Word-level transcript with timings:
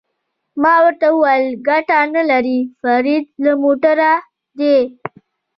ما 0.61 0.73
ورته 0.85 1.07
وویل: 1.13 1.47
ګټه 1.67 1.99
نه 2.15 2.21
لري، 2.31 2.59
فرید 2.81 3.25
له 3.43 3.51
موټره 3.61 4.11
دې. 4.57 4.77